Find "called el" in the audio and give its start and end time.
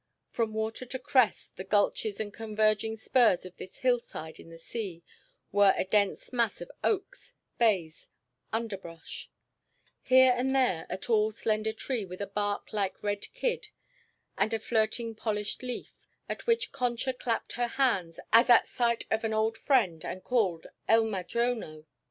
20.23-21.03